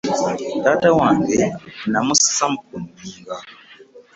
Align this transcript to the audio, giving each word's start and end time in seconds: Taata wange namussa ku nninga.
Taata 0.63 0.89
wange 0.99 1.37
namussa 1.91 2.45
ku 2.65 2.73
nninga. 2.83 3.35